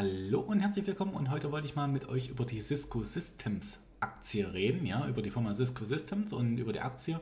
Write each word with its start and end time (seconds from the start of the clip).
Hallo 0.00 0.40
und 0.40 0.60
herzlich 0.60 0.86
willkommen 0.86 1.12
und 1.12 1.30
heute 1.30 1.52
wollte 1.52 1.66
ich 1.66 1.76
mal 1.76 1.86
mit 1.86 2.08
euch 2.08 2.30
über 2.30 2.46
die 2.46 2.60
Cisco 2.60 3.02
Systems 3.02 3.80
Aktie 4.00 4.50
reden, 4.50 4.86
ja, 4.86 5.06
über 5.06 5.20
die 5.20 5.30
Firma 5.30 5.52
Cisco 5.52 5.84
Systems 5.84 6.32
und 6.32 6.56
über 6.56 6.72
die 6.72 6.80
Aktie 6.80 7.20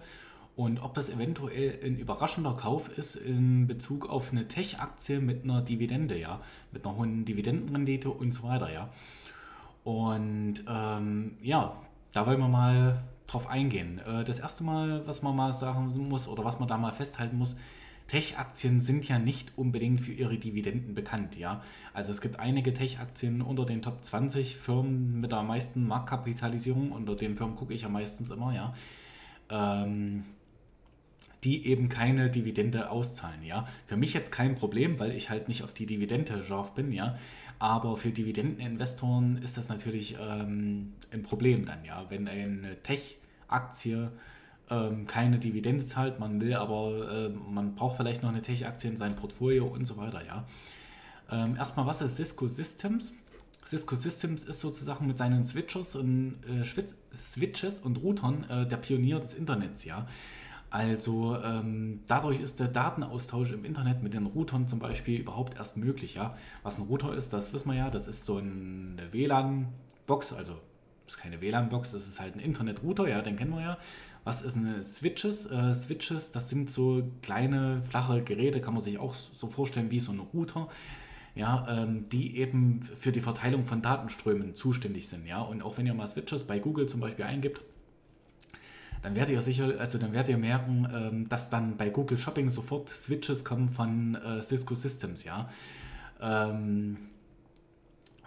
und 0.55 0.81
ob 0.81 0.95
das 0.95 1.09
eventuell 1.09 1.77
ein 1.85 1.97
überraschender 1.97 2.55
Kauf 2.55 2.97
ist 2.97 3.17
in 3.17 3.67
Bezug 3.67 4.09
auf 4.09 4.31
eine 4.31 4.47
Tech-Aktie 4.47 5.19
mit 5.19 5.43
einer 5.43 5.61
Dividende, 5.61 6.17
ja, 6.17 6.41
mit 6.71 6.87
einer 6.87 6.95
hohen 6.95 7.25
Dividendenrendite 7.25 8.11
und 8.11 8.31
so 8.31 8.45
weiter, 8.45 8.73
ja. 8.73 8.89
Und 9.83 10.63
ähm, 10.69 11.37
ja, 11.43 11.83
da 12.13 12.27
wollen 12.27 12.39
wir 12.39 12.47
mal 12.47 13.03
drauf 13.27 13.49
eingehen. 13.49 13.99
Äh, 14.07 14.23
das 14.23 14.39
erste 14.39 14.63
Mal, 14.63 15.05
was 15.05 15.23
man 15.23 15.35
mal 15.35 15.53
sagen 15.53 15.89
muss 16.09 16.29
oder 16.29 16.45
was 16.45 16.61
man 16.61 16.69
da 16.69 16.79
mal 16.79 16.93
festhalten 16.93 17.39
muss, 17.39 17.57
Tech-Aktien 18.09 18.81
sind 18.81 19.07
ja 19.07 19.19
nicht 19.19 19.53
unbedingt 19.57 20.01
für 20.01 20.13
ihre 20.13 20.39
Dividenden 20.39 20.95
bekannt, 20.95 21.37
ja. 21.37 21.63
Also 21.93 22.11
es 22.11 22.23
gibt 22.23 22.41
einige 22.41 22.73
Tech-Aktien 22.73 23.43
unter 23.43 23.67
den 23.67 23.83
Top 23.83 24.03
20 24.03 24.57
Firmen 24.57 25.21
mit 25.21 25.31
der 25.31 25.43
meisten 25.43 25.87
Marktkapitalisierung, 25.87 26.91
unter 26.91 27.15
den 27.15 27.37
Firmen 27.37 27.55
gucke 27.55 27.75
ich 27.75 27.83
ja 27.83 27.91
meistens 27.91 28.31
immer, 28.31 28.55
ja. 28.55 28.75
Ähm, 29.51 30.25
die 31.45 31.67
eben 31.67 31.89
keine 31.91 32.31
Dividende 32.31 32.91
auszahlen, 32.91 33.43
ja. 33.43 33.69
Für 33.87 33.99
mich 33.99 34.15
jetzt 34.15 34.33
kein 34.33 34.55
Problem, 34.55 34.99
weil 34.99 35.13
ich 35.13 35.29
halt 35.29 35.49
nicht 35.49 35.63
auf 35.63 35.75
die 35.75 35.87
Dividende 35.87 36.43
scharf 36.43 36.73
bin, 36.73 36.93
ja. 36.93 37.19
Aber 37.59 37.99
für 37.99 38.11
Dividendeninvestoren 38.11 39.37
ist 39.37 39.59
das 39.59 39.69
natürlich 39.69 40.17
ähm, 40.19 40.95
ein 41.13 41.23
Problem 41.23 41.67
dann, 41.67 41.85
ja. 41.85 42.07
Wenn 42.09 42.27
eine 42.27 42.83
Tech-Aktie 42.83 44.13
ähm, 44.71 45.07
keine 45.07 45.39
Dividende 45.39 45.85
zahlt, 45.85 46.19
man 46.19 46.41
will 46.41 46.55
aber, 46.55 47.11
äh, 47.11 47.29
man 47.29 47.75
braucht 47.75 47.97
vielleicht 47.97 48.23
noch 48.23 48.31
eine 48.31 48.43
Tech-Aktie 48.43 48.91
in 48.91 48.97
seinem 48.97 49.17
Portfolio 49.17 49.67
und 49.67 49.87
so 49.87 49.97
weiter, 49.97 50.25
ja. 50.25 50.45
Ähm, 51.31 51.57
erstmal, 51.57 51.87
was 51.87 52.01
ist 52.01 52.17
Cisco 52.17 52.49
Systems? 52.49 53.15
Cisco 53.65 53.97
Systems 53.97 54.45
ist 54.45 54.61
sozusagen 54.61 55.07
mit 55.07 55.19
seinen 55.19 55.45
Switches 55.45 55.95
und, 55.95 56.37
äh, 56.49 56.65
Switches 57.19 57.79
und 57.81 58.03
Routern 58.03 58.45
äh, 58.49 58.67
der 58.67 58.79
Pionier 58.79 59.19
des 59.19 59.35
Internets, 59.35 59.85
ja. 59.85 60.07
Also 60.71 61.37
ähm, 61.43 62.01
dadurch 62.07 62.41
ist 62.41 62.61
der 62.61 62.69
Datenaustausch 62.69 63.53
im 63.53 63.65
Internet 63.65 64.03
mit 64.03 64.13
den 64.13 64.27
Routern 64.27 64.69
zum 64.69 64.79
Beispiel 64.79 65.21
überhaupt 65.21 65.57
erst 65.57 65.79
möglich. 65.79 66.15
Ja? 66.15 66.37
Was 66.63 66.79
ein 66.79 66.85
Router 66.85 67.15
ist, 67.15 67.33
das 67.33 67.53
wissen 67.55 67.71
wir 67.71 67.77
ja, 67.77 67.91
das 67.91 68.07
ist 68.07 68.25
so 68.25 68.37
eine 68.37 69.11
WLAN-Box, 69.13 70.35
also 70.35 70.61
ist 71.07 71.17
keine 71.17 71.41
WLAN-Box, 71.41 71.93
das 71.93 72.07
ist 72.07 72.21
halt 72.21 72.37
ein 72.37 72.41
Internet-Router, 72.41 73.09
ja, 73.09 73.23
den 73.23 73.37
kennen 73.37 73.53
wir 73.53 73.63
ja. 73.63 73.79
Was 74.29 74.43
ist 74.43 74.59
eine 74.59 74.83
Switches? 74.83 75.47
Äh, 75.47 75.73
Switches, 75.73 76.31
das 76.31 76.51
sind 76.51 76.71
so 76.71 77.03
kleine, 77.23 77.81
flache 77.89 78.23
Geräte, 78.23 78.61
kann 78.61 78.75
man 78.75 78.83
sich 78.83 78.99
auch 78.99 79.15
so 79.15 79.49
vorstellen 79.49 79.91
wie 79.91 80.01
so 80.01 80.13
ein 80.13 80.21
Router, 80.21 80.69
ja, 81.35 81.65
ähm, 81.67 82.11
die 82.11 82.37
eben 82.37 82.83
für 82.83 83.11
die 83.11 83.23
Verteilung 83.23 83.65
von 83.65 83.81
Datenströmen 83.81 84.55
zuständig 84.55 85.09
sind. 85.09 85.27
Ja? 85.27 85.41
Und 85.41 85.63
auch 85.63 85.79
wenn 85.79 85.87
ihr 85.87 85.95
mal 85.95 86.07
Switches 86.07 86.45
bei 86.45 86.59
Google 86.59 86.87
zum 86.87 87.01
Beispiel 87.01 87.25
eingibt, 87.25 87.63
dann 89.01 89.15
werdet 89.15 89.35
ihr 89.35 89.41
sicher, 89.41 89.73
also 89.79 89.97
dann 89.97 90.13
werdet 90.13 90.29
ihr 90.29 90.37
merken, 90.37 90.87
ähm, 90.93 91.29
dass 91.31 91.49
dann 91.49 91.79
bei 91.79 91.89
Google 91.89 92.19
Shopping 92.19 92.51
sofort 92.51 92.91
Switches 92.91 93.47
kommen 93.47 93.71
von 93.71 94.15
äh, 94.17 94.43
Cisco 94.43 94.75
Systems, 94.75 95.25
ja. 95.25 95.49
Ähm, 96.21 96.99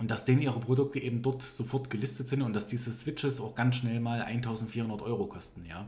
und 0.01 0.09
dass 0.09 0.25
denen 0.25 0.41
ihre 0.41 0.59
Produkte 0.59 0.97
eben 0.97 1.21
dort 1.21 1.43
sofort 1.43 1.91
gelistet 1.91 2.27
sind 2.27 2.41
und 2.41 2.53
dass 2.53 2.65
diese 2.65 2.91
Switches 2.91 3.39
auch 3.39 3.53
ganz 3.53 3.75
schnell 3.75 3.99
mal 3.99 4.23
1400 4.23 4.99
Euro 5.03 5.27
kosten, 5.27 5.63
ja. 5.69 5.87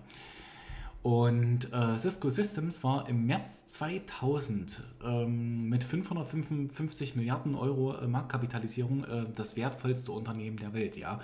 Und 1.01 1.73
äh, 1.73 1.97
Cisco 1.97 2.29
Systems 2.29 2.83
war 2.83 3.09
im 3.09 3.25
März 3.25 3.65
2000 3.67 4.83
ähm, 5.03 5.67
mit 5.67 5.83
555 5.83 7.15
Milliarden 7.15 7.55
Euro 7.55 7.97
äh, 7.97 8.07
Marktkapitalisierung 8.07 9.03
äh, 9.03 9.25
das 9.35 9.57
wertvollste 9.57 10.11
Unternehmen 10.11 10.57
der 10.57 10.73
Welt, 10.73 10.95
ja. 10.95 11.19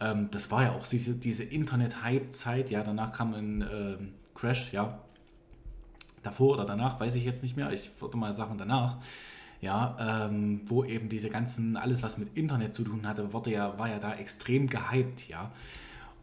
Ähm, 0.00 0.28
das 0.32 0.50
war 0.50 0.64
ja 0.64 0.72
auch 0.72 0.86
diese, 0.88 1.14
diese 1.14 1.44
Internet-Hype-Zeit, 1.44 2.68
ja, 2.70 2.82
danach 2.82 3.12
kam 3.12 3.32
ein 3.32 3.62
äh, 3.62 3.96
Crash, 4.34 4.72
ja. 4.72 4.98
Davor 6.24 6.54
oder 6.54 6.64
danach, 6.64 6.98
weiß 6.98 7.14
ich 7.14 7.24
jetzt 7.24 7.44
nicht 7.44 7.56
mehr, 7.56 7.72
ich 7.72 7.90
würde 8.00 8.16
mal 8.16 8.34
sagen 8.34 8.58
danach 8.58 8.98
ja, 9.64 10.26
ähm, 10.26 10.60
wo 10.66 10.84
eben 10.84 11.08
diese 11.08 11.30
ganzen, 11.30 11.76
alles 11.76 12.02
was 12.02 12.18
mit 12.18 12.36
Internet 12.36 12.74
zu 12.74 12.84
tun 12.84 13.08
hatte, 13.08 13.32
wurde 13.32 13.50
ja, 13.50 13.78
war 13.78 13.88
ja 13.88 13.98
da 13.98 14.14
extrem 14.14 14.68
gehypt, 14.68 15.26
ja. 15.28 15.50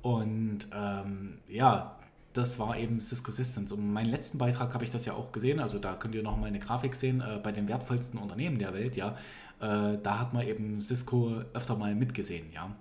Und 0.03 0.67
ähm, 0.73 1.39
ja, 1.47 1.97
das 2.33 2.59
war 2.59 2.77
eben 2.77 3.01
Cisco 3.01 3.31
Systems. 3.31 3.71
Und 3.71 3.91
meinen 3.91 4.09
letzten 4.09 4.37
Beitrag 4.37 4.73
habe 4.73 4.83
ich 4.83 4.91
das 4.91 5.05
ja 5.05 5.13
auch 5.13 5.31
gesehen, 5.31 5.59
also 5.59 5.79
da 5.79 5.95
könnt 5.95 6.13
ihr 6.15 6.23
nochmal 6.23 6.49
eine 6.49 6.59
Grafik 6.59 6.93
sehen, 6.93 7.21
äh, 7.21 7.39
bei 7.41 7.51
den 7.51 7.67
wertvollsten 7.67 8.19
Unternehmen 8.19 8.59
der 8.59 8.73
Welt, 8.73 8.95
ja. 8.95 9.15
Äh, 9.59 9.97
da 10.01 10.19
hat 10.19 10.33
man 10.33 10.45
eben 10.47 10.79
Cisco 10.79 11.41
öfter 11.53 11.75
mal 11.75 11.95
mitgesehen, 11.95 12.45
ja. 12.53 12.75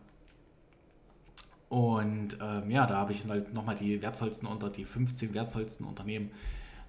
Und 1.71 2.37
ähm, 2.43 2.71
ja, 2.71 2.87
da 2.87 2.97
habe 2.97 3.13
ich 3.13 3.27
halt 3.27 3.55
nochmal 3.55 3.77
die 3.77 4.03
wertvollsten 4.03 4.47
unter 4.47 4.69
die 4.69 4.85
15 4.85 5.33
wertvollsten 5.33 5.87
Unternehmen 5.87 6.33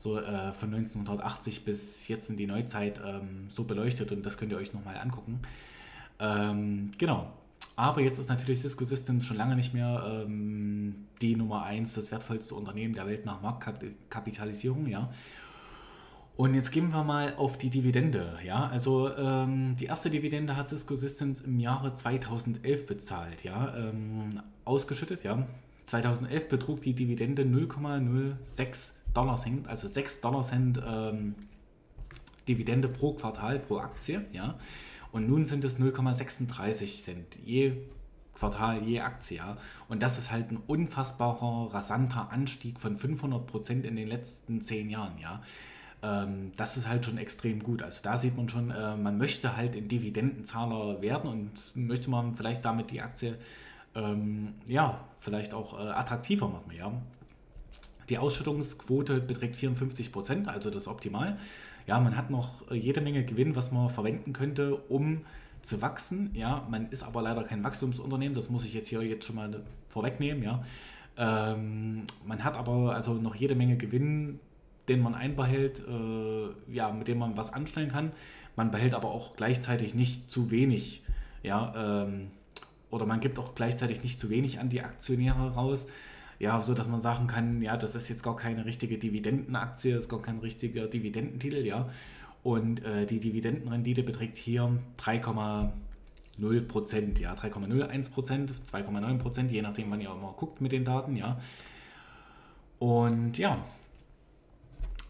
so 0.01 0.17
äh, 0.17 0.51
von 0.53 0.73
1980 0.73 1.63
bis 1.63 2.07
jetzt 2.07 2.31
in 2.31 2.35
die 2.35 2.47
Neuzeit 2.47 2.99
ähm, 3.05 3.45
so 3.49 3.65
beleuchtet 3.65 4.11
und 4.11 4.25
das 4.25 4.37
könnt 4.37 4.51
ihr 4.51 4.57
euch 4.57 4.73
nochmal 4.73 4.97
angucken. 4.97 5.41
Ähm, 6.19 6.91
genau. 6.97 7.31
Aber 7.75 8.01
jetzt 8.01 8.17
ist 8.17 8.27
natürlich 8.27 8.61
Cisco 8.61 8.83
Systems 8.83 9.25
schon 9.25 9.37
lange 9.37 9.55
nicht 9.55 9.75
mehr 9.75 10.23
ähm, 10.25 11.07
die 11.21 11.35
Nummer 11.35 11.63
1, 11.63 11.93
das 11.93 12.11
wertvollste 12.11 12.55
Unternehmen 12.55 12.95
der 12.95 13.05
Welt 13.05 13.25
nach 13.25 13.41
Marktkapitalisierung, 13.41 14.87
ja. 14.87 15.09
Und 16.35 16.55
jetzt 16.55 16.71
gehen 16.71 16.89
wir 16.89 17.03
mal 17.03 17.35
auf 17.35 17.59
die 17.59 17.69
Dividende. 17.69 18.39
Ja, 18.43 18.65
also 18.67 19.15
ähm, 19.15 19.75
die 19.75 19.85
erste 19.85 20.09
Dividende 20.09 20.57
hat 20.57 20.69
Cisco 20.69 20.95
Systems 20.95 21.41
im 21.41 21.59
Jahre 21.59 21.93
2011 21.93 22.87
bezahlt. 22.87 23.43
Ja, 23.43 23.75
ähm, 23.77 24.41
ausgeschüttet. 24.65 25.23
Ja, 25.23 25.45
2011 25.85 26.47
betrug 26.47 26.81
die 26.81 26.93
Dividende 26.93 27.43
0,06 27.43 28.93
Dollar 29.13 29.35
Cent, 29.37 29.67
also 29.67 29.87
6 29.87 30.21
Dollar 30.21 30.43
Cent 30.43 30.81
ähm, 30.85 31.35
Dividende 32.47 32.87
pro 32.87 33.13
Quartal, 33.13 33.59
pro 33.59 33.77
Aktie, 33.77 34.25
ja. 34.31 34.57
Und 35.11 35.27
nun 35.27 35.45
sind 35.45 35.65
es 35.65 35.79
0,36 35.79 37.03
Cent 37.03 37.39
je 37.43 37.73
Quartal, 38.33 38.81
je 38.83 39.01
Aktie, 39.01 39.37
ja. 39.37 39.57
Und 39.89 40.01
das 40.01 40.17
ist 40.17 40.31
halt 40.31 40.51
ein 40.51 40.57
unfassbarer, 40.65 41.73
rasanter 41.73 42.31
Anstieg 42.31 42.79
von 42.79 42.95
500 42.95 43.45
Prozent 43.45 43.85
in 43.85 43.95
den 43.95 44.07
letzten 44.07 44.61
10 44.61 44.89
Jahren, 44.89 45.17
ja. 45.17 45.41
Ähm, 46.03 46.51
das 46.57 46.77
ist 46.77 46.87
halt 46.87 47.05
schon 47.05 47.17
extrem 47.17 47.61
gut. 47.61 47.83
Also 47.83 48.01
da 48.01 48.17
sieht 48.17 48.35
man 48.35 48.49
schon, 48.49 48.71
äh, 48.71 48.95
man 48.97 49.17
möchte 49.17 49.55
halt 49.55 49.75
ein 49.75 49.87
Dividendenzahler 49.87 51.01
werden 51.01 51.29
und 51.29 51.75
möchte 51.75 52.09
man 52.09 52.33
vielleicht 52.33 52.65
damit 52.65 52.91
die 52.91 53.01
Aktie, 53.01 53.37
ähm, 53.95 54.53
ja, 54.65 55.05
vielleicht 55.19 55.53
auch 55.53 55.79
äh, 55.79 55.89
attraktiver 55.89 56.47
machen, 56.47 56.71
ja. 56.77 56.91
Die 58.09 58.17
Ausschüttungsquote 58.17 59.21
beträgt 59.21 59.55
54 59.55 60.11
Prozent, 60.11 60.47
also 60.47 60.69
das 60.69 60.83
ist 60.83 60.87
optimal. 60.87 61.37
Ja, 61.87 61.99
man 61.99 62.15
hat 62.15 62.29
noch 62.29 62.69
äh, 62.69 62.75
jede 62.75 63.01
Menge 63.01 63.23
Gewinn, 63.23 63.55
was 63.55 63.71
man 63.71 63.89
verwenden 63.89 64.33
könnte, 64.33 64.75
um 64.75 65.21
zu 65.61 65.81
wachsen. 65.81 66.31
Ja, 66.33 66.65
man 66.69 66.89
ist 66.89 67.03
aber 67.03 67.21
leider 67.21 67.43
kein 67.43 67.63
Wachstumsunternehmen, 67.63 68.35
das 68.35 68.49
muss 68.49 68.65
ich 68.65 68.73
jetzt 68.73 68.89
hier 68.89 69.01
jetzt 69.03 69.25
schon 69.25 69.35
mal 69.35 69.61
vorwegnehmen. 69.89 70.43
Ja, 70.43 70.63
ähm, 71.17 72.03
man 72.25 72.43
hat 72.43 72.57
aber 72.57 72.95
also 72.95 73.13
noch 73.13 73.35
jede 73.35 73.55
Menge 73.55 73.77
Gewinn, 73.77 74.39
den 74.87 75.01
man 75.01 75.15
einbehält, 75.15 75.81
äh, 75.87 76.73
ja, 76.73 76.91
mit 76.91 77.07
dem 77.07 77.19
man 77.19 77.37
was 77.37 77.53
anstellen 77.53 77.89
kann. 77.89 78.11
Man 78.55 78.71
behält 78.71 78.93
aber 78.93 79.09
auch 79.09 79.35
gleichzeitig 79.35 79.93
nicht 79.95 80.29
zu 80.29 80.51
wenig. 80.51 81.03
Ja, 81.43 82.03
ähm, 82.03 82.31
oder 82.91 83.07
man 83.07 83.19
gibt 83.19 83.39
auch 83.39 83.55
gleichzeitig 83.55 84.03
nicht 84.03 84.19
zu 84.19 84.29
wenig 84.29 84.59
an 84.59 84.69
die 84.69 84.81
Aktionäre 84.81 85.53
raus 85.53 85.87
ja, 86.41 86.59
so 86.59 86.73
dass 86.73 86.87
man 86.87 86.99
sagen 86.99 87.27
kann, 87.27 87.61
ja, 87.61 87.77
das 87.77 87.93
ist 87.93 88.09
jetzt 88.09 88.23
gar 88.23 88.35
keine 88.35 88.65
richtige 88.65 88.97
Dividendenaktie, 88.97 89.95
ist 89.95 90.09
gar 90.09 90.23
kein 90.23 90.39
richtiger 90.39 90.87
Dividendentitel, 90.87 91.63
ja. 91.63 91.87
Und 92.41 92.83
äh, 92.83 93.05
die 93.05 93.19
Dividendenrendite 93.19 94.01
beträgt 94.01 94.37
hier 94.37 94.79
3,0 94.97 96.61
Prozent, 96.61 97.19
ja, 97.19 97.35
3,01 97.35 98.11
Prozent, 98.11 98.53
2,9 98.65 99.17
Prozent, 99.19 99.51
je 99.51 99.61
nachdem, 99.61 99.91
wann 99.91 100.01
ihr 100.01 100.11
mal 100.15 100.33
guckt 100.33 100.61
mit 100.61 100.71
den 100.71 100.83
Daten, 100.83 101.15
ja. 101.15 101.37
Und 102.79 103.37
ja, 103.37 103.63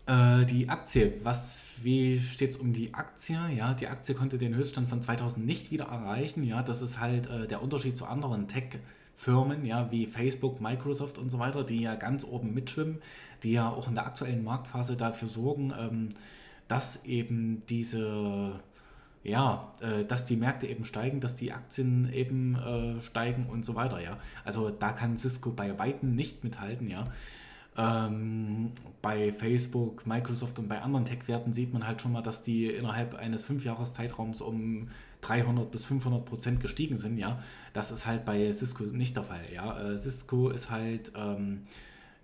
äh, 0.06 0.46
die 0.46 0.70
Aktie, 0.70 1.14
was, 1.24 1.70
wie 1.82 2.20
steht 2.20 2.52
es 2.52 2.58
um 2.58 2.74
die 2.74 2.94
Aktie? 2.94 3.40
Ja, 3.56 3.74
die 3.74 3.88
Aktie 3.88 4.16
konnte 4.16 4.38
den 4.38 4.56
Höchststand 4.56 4.90
von 4.90 5.02
2000 5.02 5.46
nicht 5.46 5.72
wieder 5.72 5.86
erreichen, 5.86 6.44
ja, 6.44 6.64
das 6.64 6.82
ist 6.82 7.00
halt 7.00 7.28
äh, 7.28 7.48
der 7.48 7.62
Unterschied 7.62 7.98
zu 7.98 8.06
anderen 8.06 8.48
Tech- 8.48 8.80
Firmen, 9.22 9.66
ja, 9.66 9.92
wie 9.92 10.08
Facebook, 10.08 10.62
Microsoft 10.62 11.20
und 11.20 11.30
so 11.30 11.38
weiter, 11.38 11.64
die 11.64 11.82
ja 11.82 11.94
ganz 11.94 12.24
oben 12.24 12.56
mitschwimmen, 12.56 12.98
die 13.44 13.52
ja 13.52 13.70
auch 13.70 13.88
in 13.88 13.94
der 13.94 14.08
aktuellen 14.08 14.44
Marktphase 14.44 14.98
dafür 14.98 15.28
sorgen, 15.28 15.72
ähm, 15.78 16.10
dass 16.68 17.06
eben 17.06 17.62
diese, 17.70 18.60
ja, 19.24 19.74
äh, 19.80 20.06
dass 20.06 20.26
die 20.26 20.38
Märkte 20.38 20.66
eben 20.66 20.86
steigen, 20.86 21.20
dass 21.20 21.36
die 21.36 21.52
Aktien 21.52 22.12
eben 22.12 22.56
äh, 22.56 23.00
steigen 23.02 23.46
und 23.46 23.64
so 23.64 23.76
weiter, 23.76 24.02
ja. 24.02 24.18
Also 24.44 24.72
da 24.72 24.92
kann 24.92 25.18
Cisco 25.18 25.52
bei 25.52 25.78
Weitem 25.78 26.16
nicht 26.16 26.44
mithalten, 26.44 26.90
ja. 26.90 27.12
Ähm, 27.78 28.72
bei 29.02 29.32
Facebook, 29.32 30.06
Microsoft 30.06 30.60
und 30.60 30.68
bei 30.68 30.82
anderen 30.82 31.06
Tech-Werten 31.06 31.54
sieht 31.54 31.72
man 31.72 31.88
halt 31.88 32.02
schon 32.02 32.12
mal, 32.12 32.22
dass 32.22 32.44
die 32.44 32.68
innerhalb 32.68 33.16
eines 33.16 33.46
Fünfjahreszeitraums 33.46 34.42
um 34.42 34.90
300 35.22 35.72
bis 35.72 35.86
500 35.86 36.26
Prozent 36.26 36.60
gestiegen 36.60 36.98
sind, 36.98 37.18
ja. 37.18 37.42
Das 37.74 37.92
ist 37.92 38.06
halt 38.06 38.26
bei 38.26 38.52
Cisco 38.52 38.84
nicht 38.84 39.16
der 39.16 39.24
Fall, 39.24 39.46
ja. 39.54 39.80
Äh, 39.80 39.98
Cisco 39.98 40.50
ist 40.50 40.70
halt 40.70 41.14
ähm, 41.16 41.62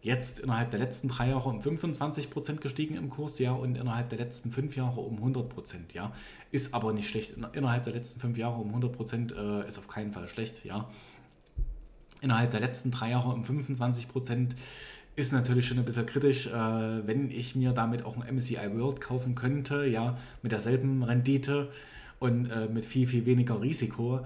jetzt 0.02 0.40
innerhalb 0.40 0.72
der 0.72 0.80
letzten 0.80 1.08
drei 1.08 1.30
Jahre 1.30 1.48
um 1.50 1.62
25 1.62 2.30
Prozent 2.30 2.60
gestiegen 2.60 2.96
im 2.96 3.10
Kurs, 3.10 3.40
ja, 3.40 3.52
und 3.54 3.78
innerhalb 3.78 4.10
der 4.10 4.20
letzten 4.20 4.52
fünf 4.52 4.76
Jahre 4.76 5.00
um 5.00 5.18
100 5.18 5.48
Prozent, 5.48 5.94
ja. 5.94 6.12
Ist 6.52 6.74
aber 6.74 6.92
nicht 6.92 7.10
schlecht. 7.10 7.36
Innerhalb 7.54 7.86
der 7.86 7.94
letzten 7.94 8.20
fünf 8.20 8.38
Jahre 8.38 8.60
um 8.60 8.68
100 8.68 8.92
Prozent 8.92 9.32
äh, 9.32 9.68
ist 9.68 9.78
auf 9.78 9.88
keinen 9.88 10.12
Fall 10.12 10.28
schlecht, 10.28 10.66
ja. 10.66 10.90
Innerhalb 12.22 12.50
der 12.52 12.60
letzten 12.60 12.90
drei 12.90 13.12
Jahre 13.12 13.30
um 13.30 13.44
25 13.44 14.10
Prozent 14.10 14.56
ist 15.18 15.34
natürlich 15.34 15.68
schon 15.68 15.80
ein 15.80 15.86
bisschen 15.86 16.06
kritisch, 16.06 16.46
äh, 16.48 16.52
wenn 16.54 17.32
ich 17.32 17.56
mir 17.56 17.74
damit 17.74 18.06
auch 18.06 18.16
ein 18.16 18.36
MSCI 18.36 18.70
World 18.76 19.02
kaufen 19.02 19.34
könnte, 19.34 19.86
ja, 19.86 20.16
mit 20.44 20.52
derselben 20.52 21.04
Rendite 21.04 21.72
und 22.20 22.46
äh, 22.52 22.68
mit 22.68 22.86
viel, 22.86 23.08
viel 23.08 23.26
weniger 23.26 23.60
Risiko, 23.60 24.22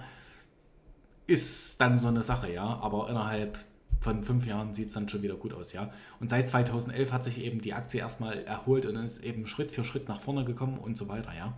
ist 1.28 1.80
dann 1.80 1.98
so 1.98 2.10
eine 2.10 2.24
Sache, 2.24 2.52
ja. 2.52 2.66
Aber 2.82 3.10
innerhalb 3.10 3.58
von 4.02 4.24
fünf 4.26 4.46
Jahren 4.46 4.74
sieht 4.74 4.88
es 4.88 4.94
dann 4.94 5.08
schon 5.08 5.22
wieder 5.22 5.36
gut 5.36 5.54
aus, 5.54 5.72
ja. 5.72 5.92
Und 6.20 6.30
seit 6.30 6.50
2011 6.50 7.14
hat 7.14 7.24
sich 7.24 7.40
eben 7.40 7.62
die 7.62 7.74
Aktie 7.74 8.02
erstmal 8.02 8.40
erholt 8.44 8.86
und 8.86 8.98
ist 8.98 9.24
eben 9.24 9.48
Schritt 9.48 9.72
für 9.72 9.86
Schritt 9.86 10.10
nach 10.10 10.20
vorne 10.20 10.44
gekommen 10.44 10.78
und 10.78 10.98
so 10.98 11.08
weiter, 11.08 11.32
ja. 11.34 11.58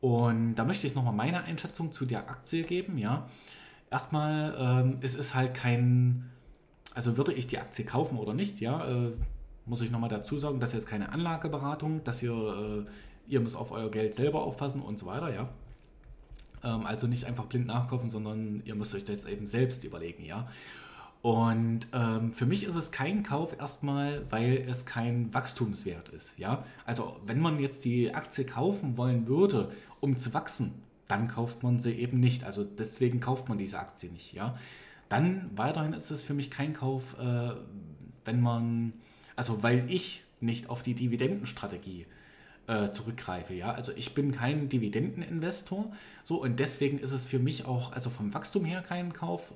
Und 0.00 0.56
da 0.56 0.64
möchte 0.64 0.88
ich 0.88 0.96
nochmal 0.96 1.14
meine 1.14 1.44
Einschätzung 1.44 1.92
zu 1.92 2.06
der 2.06 2.28
Aktie 2.28 2.64
geben, 2.64 2.98
ja. 2.98 3.28
Erstmal, 3.88 4.56
ähm, 4.58 4.98
es 5.00 5.14
ist 5.14 5.36
halt 5.36 5.54
kein 5.54 6.28
also 6.94 7.16
würde 7.16 7.32
ich 7.32 7.46
die 7.46 7.58
Aktie 7.58 7.84
kaufen 7.84 8.18
oder 8.18 8.34
nicht, 8.34 8.60
ja, 8.60 8.86
äh, 8.86 9.12
muss 9.66 9.80
ich 9.80 9.90
nochmal 9.90 10.10
dazu 10.10 10.38
sagen, 10.38 10.60
das 10.60 10.70
ist 10.70 10.74
jetzt 10.74 10.86
keine 10.86 11.10
Anlageberatung, 11.10 12.02
dass 12.04 12.22
ihr, 12.22 12.32
äh, 12.32 13.32
ihr 13.32 13.40
müsst 13.40 13.56
auf 13.56 13.70
euer 13.70 13.90
Geld 13.90 14.14
selber 14.14 14.42
aufpassen 14.42 14.82
und 14.82 14.98
so 14.98 15.06
weiter, 15.06 15.32
ja. 15.32 15.48
Ähm, 16.64 16.86
also 16.86 17.06
nicht 17.06 17.24
einfach 17.24 17.46
blind 17.46 17.66
nachkaufen, 17.66 18.08
sondern 18.08 18.62
ihr 18.64 18.74
müsst 18.74 18.94
euch 18.94 19.04
das 19.04 19.24
eben 19.24 19.46
selbst 19.46 19.84
überlegen, 19.84 20.24
ja. 20.24 20.48
Und 21.22 21.86
ähm, 21.92 22.32
für 22.32 22.46
mich 22.46 22.64
ist 22.64 22.74
es 22.74 22.90
kein 22.90 23.22
Kauf 23.22 23.56
erstmal, 23.58 24.26
weil 24.30 24.64
es 24.68 24.86
kein 24.86 25.32
Wachstumswert 25.32 26.08
ist, 26.08 26.36
ja. 26.38 26.64
Also 26.84 27.16
wenn 27.24 27.40
man 27.40 27.60
jetzt 27.60 27.84
die 27.84 28.12
Aktie 28.12 28.44
kaufen 28.44 28.96
wollen 28.96 29.28
würde, 29.28 29.70
um 30.00 30.18
zu 30.18 30.34
wachsen, 30.34 30.82
dann 31.06 31.28
kauft 31.28 31.62
man 31.62 31.78
sie 31.78 31.92
eben 31.92 32.18
nicht. 32.18 32.42
Also 32.42 32.64
deswegen 32.64 33.20
kauft 33.20 33.48
man 33.48 33.58
diese 33.58 33.78
Aktie 33.78 34.10
nicht, 34.10 34.32
ja. 34.32 34.56
Dann 35.12 35.50
weiterhin 35.54 35.92
ist 35.92 36.10
es 36.10 36.22
für 36.22 36.32
mich 36.32 36.50
kein 36.50 36.72
Kauf, 36.72 37.18
äh, 37.20 37.50
wenn 38.24 38.40
man, 38.40 38.94
also 39.36 39.62
weil 39.62 39.90
ich 39.90 40.24
nicht 40.40 40.70
auf 40.70 40.82
die 40.82 40.94
Dividendenstrategie 40.94 42.06
äh, 42.66 42.90
zurückgreife. 42.92 43.52
Ja? 43.52 43.72
Also 43.72 43.92
ich 43.94 44.14
bin 44.14 44.32
kein 44.32 44.70
Dividendeninvestor 44.70 45.92
so 46.24 46.40
und 46.42 46.58
deswegen 46.58 46.98
ist 46.98 47.12
es 47.12 47.26
für 47.26 47.38
mich 47.38 47.66
auch, 47.66 47.92
also 47.92 48.08
vom 48.08 48.32
Wachstum 48.32 48.64
her 48.64 48.80
kein 48.80 49.12
Kauf. 49.12 49.52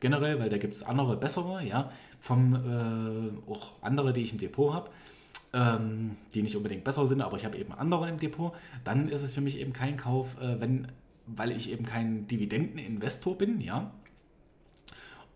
Generell, 0.00 0.40
weil 0.40 0.48
da 0.48 0.58
gibt 0.58 0.74
es 0.74 0.82
andere, 0.82 1.16
bessere, 1.16 1.64
ja, 1.64 1.92
vom 2.18 2.54
äh, 2.54 3.48
auch 3.48 3.74
andere, 3.82 4.12
die 4.12 4.22
ich 4.22 4.32
im 4.32 4.38
Depot 4.38 4.74
habe, 4.74 4.90
ähm, 5.52 6.16
die 6.34 6.42
nicht 6.42 6.56
unbedingt 6.56 6.82
besser 6.82 7.06
sind, 7.06 7.20
aber 7.20 7.36
ich 7.36 7.44
habe 7.44 7.56
eben 7.58 7.72
andere 7.74 8.08
im 8.08 8.18
Depot, 8.18 8.54
dann 8.82 9.08
ist 9.08 9.22
es 9.22 9.32
für 9.32 9.40
mich 9.40 9.56
eben 9.56 9.72
kein 9.72 9.96
Kauf, 9.96 10.36
äh, 10.40 10.60
wenn, 10.60 10.88
weil 11.26 11.52
ich 11.52 11.70
eben 11.70 11.84
kein 11.84 12.26
Dividendeninvestor 12.26 13.38
bin, 13.38 13.60
ja, 13.60 13.92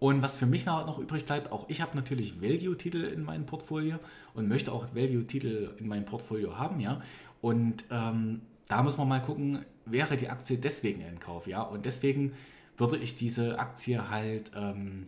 und 0.04 0.20
was 0.20 0.36
für 0.36 0.44
mich 0.44 0.66
noch 0.66 0.98
übrig 0.98 1.24
bleibt, 1.24 1.50
auch 1.50 1.64
ich 1.70 1.80
habe 1.80 1.96
natürlich 1.96 2.38
Value-Titel 2.42 3.04
in 3.04 3.24
meinem 3.24 3.46
Portfolio 3.46 3.96
und 4.34 4.46
möchte 4.48 4.70
auch 4.70 4.94
Value-Titel 4.94 5.70
in 5.78 5.88
meinem 5.88 6.04
Portfolio 6.04 6.58
haben, 6.58 6.78
ja. 6.78 7.00
Und 7.40 7.86
ähm, 7.90 8.42
da 8.68 8.82
muss 8.82 8.98
man 8.98 9.08
mal 9.08 9.22
gucken, 9.22 9.64
wäre 9.86 10.18
die 10.18 10.28
Aktie 10.28 10.58
deswegen 10.58 11.00
in 11.00 11.20
Kauf, 11.20 11.46
ja. 11.46 11.62
Und 11.62 11.86
deswegen 11.86 12.34
würde 12.76 12.98
ich 12.98 13.14
diese 13.14 13.58
Aktie 13.58 14.10
halt 14.10 14.50
ähm, 14.54 15.06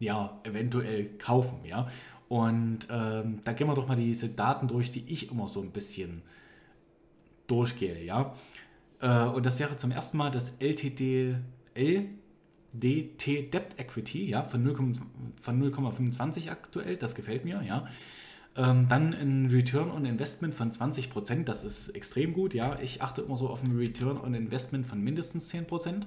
ja 0.00 0.38
eventuell 0.42 1.06
kaufen, 1.16 1.64
ja. 1.64 1.88
Und 2.28 2.88
ähm, 2.90 3.40
da 3.42 3.54
gehen 3.54 3.68
wir 3.68 3.74
doch 3.74 3.88
mal 3.88 3.96
diese 3.96 4.28
Daten 4.28 4.68
durch, 4.68 4.90
die 4.90 5.10
ich 5.10 5.30
immer 5.30 5.48
so 5.48 5.62
ein 5.62 5.70
bisschen 5.70 6.20
durchgehe, 7.46 8.04
ja. 8.04 8.34
Äh, 9.00 9.28
und 9.28 9.46
das 9.46 9.58
wäre 9.60 9.78
zum 9.78 9.92
ersten 9.92 10.18
Mal 10.18 10.30
das 10.30 10.52
LTDL 10.58 11.40
DT 12.74 13.52
Debt 13.52 13.76
Equity, 13.78 14.26
ja, 14.28 14.42
von 14.44 14.66
0,25 14.66 16.50
aktuell, 16.50 16.96
das 16.96 17.14
gefällt 17.14 17.44
mir, 17.44 17.62
ja. 17.62 17.86
Ähm, 18.56 18.86
dann 18.88 19.12
ein 19.14 19.46
Return 19.46 19.90
on 19.90 20.04
Investment 20.04 20.54
von 20.54 20.70
20%, 20.70 21.44
das 21.44 21.64
ist 21.64 21.88
extrem 21.90 22.32
gut, 22.32 22.54
ja. 22.54 22.78
Ich 22.80 23.02
achte 23.02 23.22
immer 23.22 23.36
so 23.36 23.48
auf 23.48 23.62
ein 23.64 23.76
Return 23.76 24.18
on 24.18 24.34
Investment 24.34 24.86
von 24.86 25.00
mindestens 25.00 25.52
10%. 25.52 26.02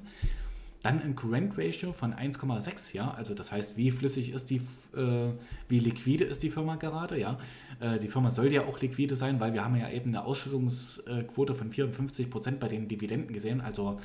Dann 0.84 1.02
ein 1.02 1.16
Current 1.16 1.58
Ratio 1.58 1.92
von 1.92 2.14
1,6, 2.14 2.96
ja, 2.96 3.12
also 3.12 3.34
das 3.34 3.52
heißt, 3.52 3.78
wie 3.78 3.92
flüssig 3.92 4.32
ist 4.32 4.52
die, 4.52 4.62
äh, 4.96 5.32
wie 5.68 5.80
liquide 5.80 6.24
ist 6.24 6.44
die 6.44 6.52
Firma 6.52 6.76
gerade, 6.76 7.20
ja. 7.20 7.40
Äh, 7.80 8.00
die 8.00 8.08
Firma 8.08 8.30
soll 8.30 8.54
ja 8.54 8.66
auch 8.66 8.80
liquide 8.80 9.16
sein, 9.16 9.40
weil 9.40 9.54
wir 9.54 9.66
haben 9.66 9.76
ja 9.76 9.90
eben 9.90 10.12
eine 10.12 10.24
Ausschüttungsquote 10.24 11.56
von 11.56 11.72
54% 11.72 12.52
bei 12.60 12.68
den 12.68 12.88
Dividenden 12.88 13.34
gesehen, 13.34 13.60
also 13.60 14.00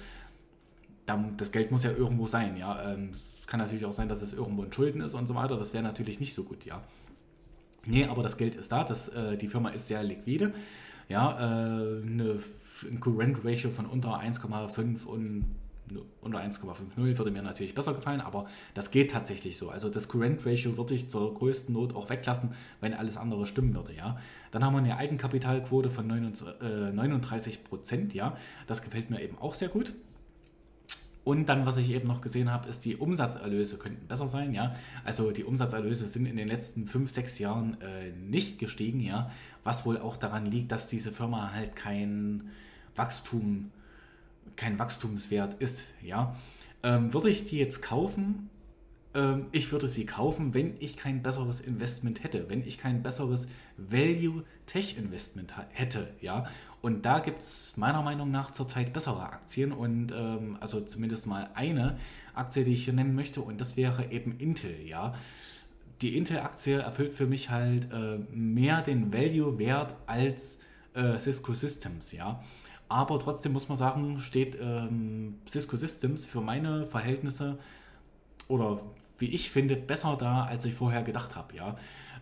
das 1.07 1.53
Geld 1.53 1.71
muss 1.71 1.85
ja 1.85 1.91
irgendwo 1.91 2.27
sein, 2.27 2.57
ja. 2.57 2.93
Ähm, 2.93 3.11
es 3.13 3.43
kann 3.47 3.59
natürlich 3.61 3.85
auch 3.85 3.93
sein, 3.93 4.09
dass 4.09 4.23
es 4.23 4.33
irgendwo 4.33 4.63
in 4.63 4.73
Schulden 4.73 5.01
ist 5.01 5.15
und 5.15 5.27
so 5.27 5.35
weiter. 5.35 5.57
Das 5.57 5.73
wäre 5.73 5.83
natürlich 5.83 6.21
nicht 6.21 6.35
so 6.35 6.45
gut, 6.45 6.65
ja. 6.65 6.83
Nee, 7.87 8.07
aber 8.07 8.23
das 8.23 8.37
Geld 8.37 8.55
ist 8.55 8.71
da, 8.71 8.85
das, 8.85 9.09
äh, 9.09 9.37
die 9.37 9.49
Firma 9.49 9.71
ist 9.71 9.89
sehr 9.89 10.05
liquide. 10.05 10.55
Ja, 11.09 11.33
äh, 11.33 12.03
eine, 12.03 12.39
ein 12.89 13.01
Current 13.01 13.45
Ratio 13.45 13.71
von 13.71 13.87
unter 13.87 14.21
1,5 14.21 15.05
und 15.05 15.57
unter 16.21 16.39
1,50 16.39 17.19
würde 17.19 17.31
mir 17.31 17.43
natürlich 17.43 17.75
besser 17.75 17.93
gefallen, 17.93 18.21
aber 18.21 18.47
das 18.73 18.91
geht 18.91 19.11
tatsächlich 19.11 19.59
so. 19.59 19.69
Also 19.69 19.91
das 19.91 20.09
Current 20.09 20.47
Ratio 20.47 20.77
würde 20.77 20.95
ich 20.95 21.11
zur 21.11 21.35
größten 21.35 21.75
Not 21.75 21.95
auch 21.95 22.09
weglassen, 22.09 22.55
wenn 22.81 22.95
alles 22.95 23.17
andere 23.17 23.47
stimmen 23.47 23.75
würde, 23.75 23.93
ja. 23.95 24.19
Dann 24.53 24.65
haben 24.65 24.75
wir 24.75 24.79
eine 24.79 24.97
Eigenkapitalquote 24.97 25.91
von 25.91 26.07
39 26.07 27.55
äh, 27.55 27.59
Prozent, 27.59 28.15
ja. 28.15 28.37
Das 28.67 28.83
gefällt 28.83 29.11
mir 29.11 29.21
eben 29.21 29.37
auch 29.39 29.55
sehr 29.55 29.69
gut. 29.69 29.93
Und 31.25 31.47
dann, 31.49 31.67
was 31.67 31.77
ich 31.77 31.91
eben 31.91 32.09
noch 32.09 32.21
gesehen 32.21 32.51
habe, 32.51 32.69
ist, 32.69 32.85
die 32.85 32.97
Umsatzerlöse 32.97 33.79
könnten 33.79 34.07
besser 34.09 34.27
sein, 34.27 34.53
ja. 34.53 34.75
Also 35.05 35.31
die 35.31 35.45
Umsatzerlöse 35.45 36.09
sind 36.09 36.27
in 36.27 36.37
den 36.37 36.49
letzten 36.49 36.89
fünf, 36.89 37.11
sechs 37.11 37.39
Jahren 37.39 37.81
äh, 37.81 38.11
nicht 38.11 38.59
gestiegen, 38.59 39.01
ja. 39.01 39.31
Was 39.63 39.87
wohl 39.87 39.99
auch 39.99 40.17
daran 40.17 40.47
liegt, 40.47 40.73
dass 40.73 40.89
diese 40.89 41.13
Firma 41.13 41.53
halt 41.53 41.77
kein 41.77 42.51
Wachstum, 42.97 43.71
kein 44.57 44.79
Wachstumswert 44.81 45.55
ist, 45.55 45.89
ja. 46.03 46.35
Ähm, 46.83 47.13
würde 47.15 47.31
ich 47.31 47.45
die 47.45 47.59
jetzt 47.59 47.83
kaufen? 47.83 48.51
Ähm, 49.15 49.47
ich 49.53 49.73
würde 49.73 49.89
sie 49.89 50.07
kaufen, 50.07 50.55
wenn 50.55 50.75
ich 50.79 50.97
kein 50.97 51.23
besseres 51.23 51.61
Investment 51.61 52.23
hätte, 52.25 52.49
wenn 52.49 52.67
ich 52.67 52.79
kein 52.79 53.03
besseres 53.03 53.47
Value-Tech-Investment 53.77 55.55
hätte, 55.71 56.09
ja. 56.21 56.47
Und 56.81 57.07
da 57.07 57.21
gibt 57.21 57.43
es 57.43 57.77
meiner 57.77 58.03
Meinung 58.03 58.31
nach 58.31 58.51
zurzeit 58.51 58.93
bessere 58.93 59.23
Aktien 59.23 59.73
und 59.73 60.13
ähm, 60.13 60.57
also 60.61 60.81
zumindest 60.81 61.27
mal 61.27 61.51
eine 61.55 61.97
Aktie, 62.35 62.65
die 62.65 62.73
ich 62.73 62.85
hier 62.85 62.93
nennen 62.93 63.15
möchte 63.15 63.41
und 63.41 63.61
das 63.61 63.77
wäre 63.77 64.11
eben 64.11 64.37
Intel, 64.39 64.75
ja. 64.85 65.15
Die 66.01 66.17
Intel-Aktie 66.17 66.79
erfüllt 66.81 67.15
für 67.15 67.27
mich 67.27 67.51
halt 67.51 67.93
äh, 67.93 68.19
mehr 68.35 68.83
den 68.83 69.13
Value-Wert 69.13 69.95
als 70.07 70.61
äh, 70.95 71.17
Cisco 71.19 71.53
Systems, 71.53 72.13
ja. 72.13 72.43
Aber 72.89 73.19
trotzdem 73.19 73.53
muss 73.53 73.69
man 73.69 73.79
sagen, 73.79 74.19
steht 74.19 74.59
ähm, 74.61 75.37
Cisco 75.47 75.77
Systems 75.77 76.27
für 76.27 76.41
meine 76.41 76.87
Verhältnisse 76.87 77.59
oder 78.53 78.81
wie 79.19 79.27
ich 79.27 79.51
finde, 79.51 79.77
besser 79.77 80.17
da, 80.19 80.45
als 80.45 80.65
ich 80.65 80.75
vorher 80.75 81.03
gedacht 81.03 81.37
habe, 81.37 81.57
ja 81.57 81.77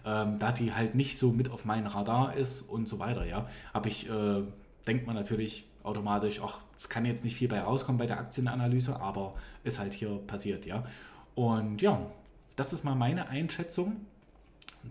ähm, 0.05 0.39
da 0.39 0.53
die 0.53 0.73
halt 0.73 0.95
nicht 0.95 1.19
so 1.19 1.33
mit 1.33 1.51
auf 1.51 1.65
meinem 1.65 1.87
Radar 1.87 2.35
ist 2.35 2.63
und 2.63 2.89
so 2.89 2.99
weiter, 2.99 3.25
ja, 3.25 3.47
habe 3.75 3.89
ich, 3.89 4.09
äh, 4.09 4.43
denkt 4.87 5.07
man 5.07 5.15
natürlich 5.15 5.67
automatisch, 5.83 6.41
ach, 6.43 6.61
es 6.77 6.89
kann 6.89 7.05
jetzt 7.05 7.25
nicht 7.25 7.37
viel 7.37 7.49
bei 7.49 7.61
rauskommen 7.61 7.99
bei 7.99 8.07
der 8.07 8.19
Aktienanalyse, 8.19 8.99
aber 9.01 9.35
ist 9.65 9.79
halt 9.79 9.93
hier 9.93 10.17
passiert, 10.27 10.67
ja. 10.67 10.85
Und 11.35 11.83
ja, 11.83 12.01
das 12.57 12.73
ist 12.73 12.85
mal 12.85 12.95
meine 12.95 13.29
Einschätzung 13.29 13.97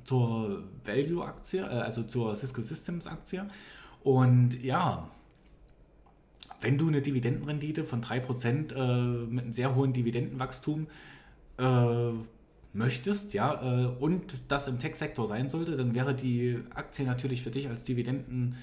zur 0.03 0.63
Value-Aktie, 0.83 1.61
äh, 1.61 1.65
also 1.65 2.03
zur 2.03 2.35
Cisco 2.35 2.61
Systems-Aktie. 2.61 3.47
Und 4.03 4.63
ja, 4.63 5.09
wenn 6.61 6.77
du 6.77 6.87
eine 6.87 7.01
Dividendenrendite 7.01 7.83
von 7.83 8.03
3% 8.03 8.73
äh, 8.73 9.25
mit 9.25 9.43
einem 9.43 9.53
sehr 9.53 9.75
hohen 9.75 9.93
Dividendenwachstum 9.93 10.83
äh, 10.83 10.87
möchtest, 12.73 13.33
ja, 13.33 13.61
äh, 13.61 13.87
und 13.87 14.35
das 14.47 14.67
im 14.67 14.79
Tech-Sektor 14.79 15.27
sein 15.27 15.49
sollte, 15.49 15.75
dann 15.75 15.95
wäre 15.95 16.13
die 16.13 16.59
Aktie 16.73 17.05
natürlich 17.05 17.41
für 17.41 17.51
dich 17.51 17.67
als 17.67 17.83
Dividendenkäufer 17.83 18.55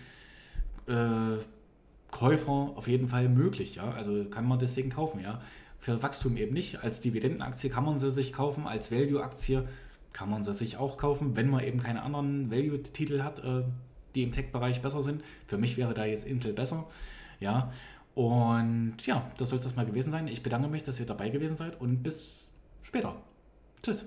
äh, 2.19 2.77
auf 2.77 2.89
jeden 2.89 3.09
Fall 3.09 3.29
möglich, 3.29 3.77
ja. 3.77 3.91
Also 3.91 4.25
kann 4.27 4.47
man 4.47 4.59
deswegen 4.59 4.91
kaufen, 4.91 5.21
ja. 5.21 5.41
Für 5.79 6.03
Wachstum 6.03 6.37
eben 6.37 6.55
nicht. 6.55 6.83
Als 6.83 7.01
Dividendenaktie 7.01 7.71
kann 7.71 7.85
man 7.85 7.99
sie 7.99 8.11
sich 8.11 8.33
kaufen, 8.33 8.67
als 8.67 8.91
Value-Aktie 8.91 9.69
kann 10.13 10.31
man 10.31 10.43
sie 10.43 10.55
sich 10.55 10.79
auch 10.79 10.97
kaufen, 10.97 11.37
wenn 11.37 11.51
man 11.51 11.63
eben 11.63 11.81
keine 11.81 12.03
anderen 12.03 12.51
Value-Titel 12.51 13.23
hat, 13.23 13.41
äh, 13.41 13.63
die 14.15 14.23
im 14.23 14.33
Tech-Bereich 14.33 14.81
besser 14.83 15.03
sind. 15.03 15.23
Für 15.47 15.59
mich 15.59 15.77
wäre 15.77 15.95
da 15.95 16.07
jetzt 16.07 16.27
Intel 16.27 16.53
besser. 16.55 16.87
Ja, 17.39 17.71
und 18.15 18.95
ja, 19.05 19.31
das 19.37 19.51
soll 19.51 19.59
es 19.59 19.67
erstmal 19.67 19.85
gewesen 19.85 20.11
sein. 20.11 20.27
Ich 20.27 20.43
bedanke 20.43 20.69
mich, 20.69 20.83
dass 20.85 20.99
ihr 20.99 21.05
dabei 21.05 21.29
gewesen 21.29 21.57
seid 21.57 21.79
und 21.79 22.03
bis 22.03 22.49
später. 22.87 23.17
Tschüss. 23.83 24.07